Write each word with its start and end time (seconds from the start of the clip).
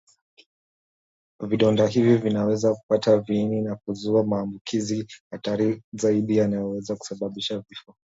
vidonda 1.39 1.87
hivi 1.87 2.17
vinaweza 2.17 2.75
kupata 2.75 3.17
viini 3.17 3.61
na 3.61 3.75
kuzua 3.75 4.23
maambukizi 4.23 5.07
hatari 5.31 5.83
zaidi 5.93 6.37
yanayoweza 6.37 6.95
kusababisha 6.95 7.61
kifo 7.61 7.95